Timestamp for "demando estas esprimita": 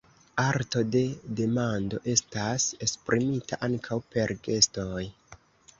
1.41-3.63